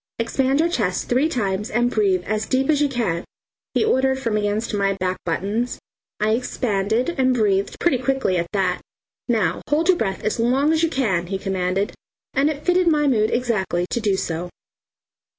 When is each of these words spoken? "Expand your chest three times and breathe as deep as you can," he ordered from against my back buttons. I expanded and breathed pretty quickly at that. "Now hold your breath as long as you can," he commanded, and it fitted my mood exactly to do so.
"Expand 0.17 0.59
your 0.59 0.67
chest 0.69 1.09
three 1.09 1.29
times 1.29 1.69
and 1.69 1.91
breathe 1.91 2.23
as 2.25 2.47
deep 2.47 2.71
as 2.71 2.81
you 2.81 2.89
can," 2.89 3.23
he 3.75 3.85
ordered 3.85 4.17
from 4.17 4.35
against 4.35 4.73
my 4.73 4.93
back 4.93 5.15
buttons. 5.25 5.77
I 6.19 6.31
expanded 6.31 7.09
and 7.19 7.35
breathed 7.35 7.79
pretty 7.79 7.99
quickly 7.99 8.37
at 8.37 8.47
that. 8.51 8.81
"Now 9.27 9.61
hold 9.69 9.89
your 9.89 9.97
breath 9.97 10.23
as 10.23 10.39
long 10.39 10.73
as 10.73 10.81
you 10.81 10.89
can," 10.89 11.27
he 11.27 11.37
commanded, 11.37 11.93
and 12.33 12.49
it 12.49 12.65
fitted 12.65 12.87
my 12.87 13.05
mood 13.05 13.29
exactly 13.29 13.85
to 13.91 13.99
do 14.01 14.17
so. 14.17 14.49